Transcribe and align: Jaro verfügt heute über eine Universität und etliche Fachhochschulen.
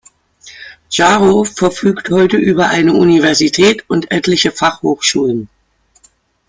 Jaro 0.89 1.43
verfügt 1.43 2.09
heute 2.09 2.35
über 2.37 2.69
eine 2.69 2.91
Universität 2.93 3.87
und 3.87 4.09
etliche 4.09 4.51
Fachhochschulen. 4.51 5.47